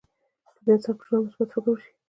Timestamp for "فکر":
1.55-1.67